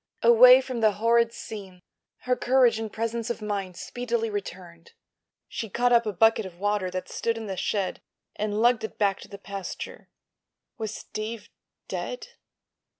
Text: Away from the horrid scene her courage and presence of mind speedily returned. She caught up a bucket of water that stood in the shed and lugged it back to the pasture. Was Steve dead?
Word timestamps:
Away 0.23 0.61
from 0.61 0.79
the 0.79 0.93
horrid 0.93 1.31
scene 1.31 1.79
her 2.21 2.35
courage 2.35 2.79
and 2.79 2.91
presence 2.91 3.29
of 3.29 3.39
mind 3.39 3.77
speedily 3.77 4.31
returned. 4.31 4.93
She 5.47 5.69
caught 5.69 5.93
up 5.93 6.07
a 6.07 6.11
bucket 6.11 6.43
of 6.43 6.57
water 6.59 6.89
that 6.89 7.07
stood 7.07 7.37
in 7.37 7.45
the 7.45 7.55
shed 7.55 8.01
and 8.35 8.59
lugged 8.63 8.83
it 8.83 8.97
back 8.97 9.19
to 9.19 9.27
the 9.27 9.37
pasture. 9.37 10.09
Was 10.79 10.91
Steve 10.95 11.49
dead? 11.87 12.29